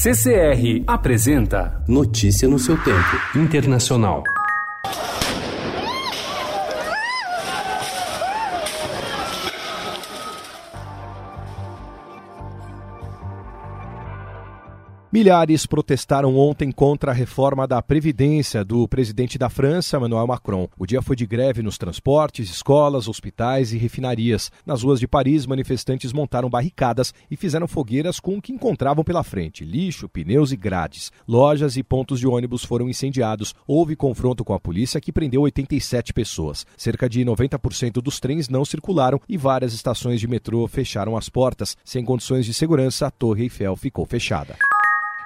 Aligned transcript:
CCR 0.00 0.84
apresenta 0.86 1.82
Notícia 1.88 2.46
no 2.46 2.56
seu 2.56 2.76
tempo. 2.84 2.94
Internacional. 3.34 4.22
Milhares 15.10 15.64
protestaram 15.64 16.36
ontem 16.36 16.70
contra 16.70 17.12
a 17.12 17.14
reforma 17.14 17.66
da 17.66 17.80
Previdência 17.80 18.62
do 18.62 18.86
presidente 18.86 19.38
da 19.38 19.48
França, 19.48 19.96
Emmanuel 19.96 20.26
Macron. 20.26 20.68
O 20.78 20.84
dia 20.84 21.00
foi 21.00 21.16
de 21.16 21.26
greve 21.26 21.62
nos 21.62 21.78
transportes, 21.78 22.50
escolas, 22.50 23.08
hospitais 23.08 23.72
e 23.72 23.78
refinarias. 23.78 24.52
Nas 24.66 24.82
ruas 24.82 25.00
de 25.00 25.08
Paris, 25.08 25.46
manifestantes 25.46 26.12
montaram 26.12 26.50
barricadas 26.50 27.14
e 27.30 27.38
fizeram 27.38 27.66
fogueiras 27.66 28.20
com 28.20 28.36
o 28.36 28.42
que 28.42 28.52
encontravam 28.52 29.02
pela 29.02 29.24
frente: 29.24 29.64
lixo, 29.64 30.10
pneus 30.10 30.52
e 30.52 30.56
grades. 30.56 31.10
Lojas 31.26 31.78
e 31.78 31.82
pontos 31.82 32.20
de 32.20 32.28
ônibus 32.28 32.62
foram 32.62 32.86
incendiados. 32.86 33.54
Houve 33.66 33.96
confronto 33.96 34.44
com 34.44 34.52
a 34.52 34.60
polícia 34.60 35.00
que 35.00 35.10
prendeu 35.10 35.40
87 35.40 36.12
pessoas. 36.12 36.66
Cerca 36.76 37.08
de 37.08 37.24
90% 37.24 38.02
dos 38.02 38.20
trens 38.20 38.50
não 38.50 38.62
circularam 38.62 39.18
e 39.26 39.38
várias 39.38 39.72
estações 39.72 40.20
de 40.20 40.28
metrô 40.28 40.68
fecharam 40.68 41.16
as 41.16 41.30
portas. 41.30 41.78
Sem 41.82 42.04
condições 42.04 42.44
de 42.44 42.52
segurança, 42.52 43.06
a 43.06 43.10
Torre 43.10 43.44
Eiffel 43.44 43.74
ficou 43.74 44.04
fechada. 44.04 44.54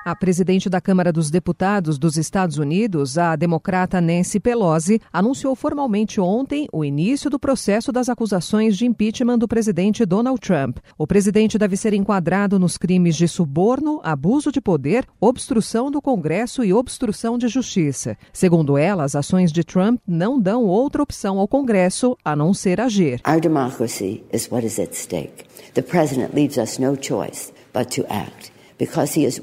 A 0.04 0.16
presidente 0.16 0.68
da 0.68 0.80
Câmara 0.80 1.12
dos 1.12 1.30
Deputados 1.30 1.96
dos 1.96 2.16
Estados 2.16 2.58
Unidos, 2.58 3.16
a 3.16 3.36
democrata 3.36 4.00
Nancy 4.00 4.40
Pelosi, 4.40 5.00
anunciou 5.12 5.54
formalmente 5.54 6.20
ontem 6.20 6.66
o 6.72 6.84
início 6.84 7.30
do 7.30 7.38
processo 7.38 7.92
das 7.92 8.08
acusações 8.08 8.76
de 8.76 8.84
impeachment 8.84 9.38
do 9.38 9.46
presidente 9.46 10.04
Donald 10.04 10.40
Trump. 10.40 10.78
O 10.98 11.06
presidente 11.06 11.56
deve 11.56 11.76
ser 11.76 11.94
enquadrado 11.94 12.58
nos 12.58 12.76
crimes 12.76 13.14
de 13.14 13.28
suborno, 13.28 14.00
abuso 14.02 14.50
de 14.50 14.60
poder, 14.60 15.06
obstrução 15.20 15.88
do 15.88 16.02
Congresso 16.02 16.64
e 16.64 16.72
obstrução 16.72 17.38
de 17.38 17.46
justiça. 17.46 18.18
Segundo 18.32 18.76
ela, 18.76 19.04
as 19.04 19.14
ações 19.14 19.52
de 19.52 19.62
Trump 19.62 20.00
não 20.04 20.40
dão 20.40 20.64
outra 20.64 21.00
opção 21.00 21.38
ao 21.38 21.46
Congresso 21.46 22.18
a 22.24 22.34
não 22.34 22.52
ser 22.52 22.80
agir. 22.80 23.20
Our 23.24 23.40
democracy 23.40 24.24
is 24.32 24.50
what 24.50 24.66
is 24.66 24.80
at 24.80 24.96
stake. 24.96 25.44
The 25.74 25.82
president 25.82 26.34
leaves 26.34 26.56
us 26.56 26.80
no 26.80 26.96
choice 27.00 27.52
but 27.72 27.94
to 27.94 28.04
act 28.12 28.50
because 28.78 29.16
he 29.16 29.24
is 29.24 29.40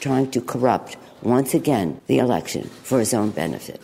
trying 0.00 0.26
to 0.26 0.40
corrupt 0.40 0.96
once 1.22 1.56
again 1.56 1.96
the 2.06 2.18
election 2.18 2.64
for 2.82 3.00
his 3.00 3.14
own 3.14 3.30
benefit. 3.30 3.80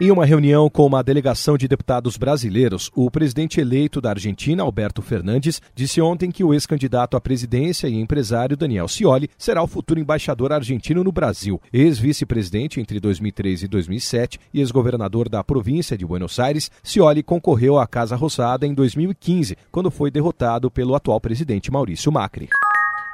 Em 0.00 0.10
uma 0.10 0.26
reunião 0.26 0.68
com 0.68 0.84
uma 0.84 1.04
delegação 1.04 1.56
de 1.56 1.68
deputados 1.68 2.16
brasileiros, 2.16 2.90
o 2.96 3.08
presidente 3.08 3.60
eleito 3.60 4.00
da 4.00 4.10
Argentina, 4.10 4.64
Alberto 4.64 5.00
Fernandes, 5.00 5.62
disse 5.72 6.00
ontem 6.00 6.32
que 6.32 6.42
o 6.42 6.52
ex-candidato 6.52 7.16
à 7.16 7.20
presidência 7.20 7.86
e 7.86 7.94
empresário 7.94 8.56
Daniel 8.56 8.88
Scioli 8.88 9.30
será 9.38 9.62
o 9.62 9.68
futuro 9.68 10.00
embaixador 10.00 10.52
argentino 10.52 11.04
no 11.04 11.12
Brasil. 11.12 11.60
Ex-vice-presidente 11.72 12.80
entre 12.80 12.98
2003 12.98 13.62
e 13.62 13.68
2007 13.68 14.40
e 14.52 14.58
ex-governador 14.58 15.28
da 15.28 15.44
província 15.44 15.96
de 15.96 16.04
Buenos 16.04 16.40
Aires, 16.40 16.72
Scioli 16.82 17.22
concorreu 17.22 17.78
à 17.78 17.86
Casa 17.86 18.16
Rosada 18.16 18.66
em 18.66 18.74
2015, 18.74 19.56
quando 19.70 19.92
foi 19.92 20.10
derrotado 20.10 20.72
pelo 20.72 20.96
atual 20.96 21.20
presidente 21.20 21.70
Maurício 21.70 22.10
Macri. 22.10 22.48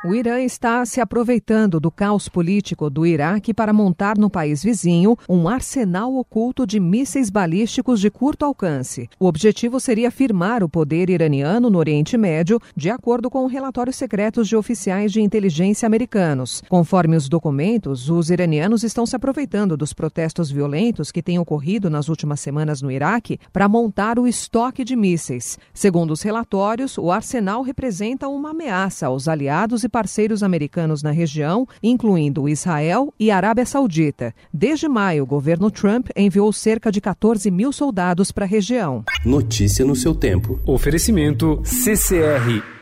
O 0.03 0.15
Irã 0.15 0.41
está 0.41 0.83
se 0.87 0.99
aproveitando 0.99 1.79
do 1.79 1.91
caos 1.91 2.27
político 2.27 2.89
do 2.89 3.05
Iraque 3.05 3.53
para 3.53 3.71
montar 3.71 4.17
no 4.17 4.31
país 4.31 4.65
vizinho 4.65 5.15
um 5.29 5.47
arsenal 5.47 6.17
oculto 6.17 6.67
de 6.67 6.81
mísseis 6.81 7.29
balísticos 7.29 8.01
de 8.01 8.11
curto 8.11 8.47
alcance. 8.47 9.11
O 9.21 9.27
objetivo 9.27 9.79
seria 9.79 10.11
firmar 10.11 10.65
o 10.65 10.71
poder 10.71 11.11
iraniano 11.11 11.69
no 11.69 11.77
Oriente 11.77 12.17
Médio, 12.17 12.59
de 12.75 12.89
acordo 12.89 13.29
com 13.29 13.45
relatórios 13.45 13.97
secretos 13.97 14.49
de 14.49 14.57
oficiais 14.57 15.13
de 15.13 15.21
inteligência 15.21 15.85
americanos. 15.87 16.63
Conforme 16.67 17.15
os 17.15 17.29
documentos, 17.29 18.09
os 18.09 18.31
iranianos 18.31 18.83
estão 18.83 19.05
se 19.05 19.15
aproveitando 19.15 19.77
dos 19.77 19.93
protestos 19.93 20.51
violentos 20.51 21.13
que 21.13 21.23
têm 21.23 21.39
ocorrido 21.39 21.91
nas 21.91 22.09
últimas 22.09 22.41
semanas 22.41 22.81
no 22.81 22.91
Iraque 22.91 23.39
para 23.53 23.69
montar 23.69 24.19
o 24.19 24.27
estoque 24.27 24.83
de 24.83 24.97
mísseis. 24.97 25.59
Segundo 25.75 26.13
os 26.13 26.23
relatórios, 26.23 26.97
o 26.97 27.13
arsenal 27.13 27.61
representa 27.61 28.29
uma 28.29 28.53
ameaça 28.53 29.07
aos 29.07 29.29
aliados 29.29 29.85
e 29.85 29.90
parceiros 29.91 30.43
americanos 30.43 31.03
na 31.03 31.11
região, 31.11 31.67
incluindo 31.83 32.49
Israel 32.49 33.13
e 33.19 33.31
Arábia 33.31 33.67
Saudita. 33.67 34.35
Desde 34.53 34.89
maio, 34.89 35.25
o 35.25 35.27
governo 35.27 35.71
Trump 35.71 36.09
enviou 36.17 36.53
cerca 36.53 36.91
de 36.91 37.01
14 37.01 37.51
mil 37.51 37.73
soldados 37.73 38.33
para 38.33 38.45
a 38.45 38.49
região. 38.49 39.05
Notícia 39.25 39.85
no 39.85 39.97
seu 39.97 40.15
tempo. 40.15 40.59
Oferecimento 40.65 41.61
CCR 41.65 42.80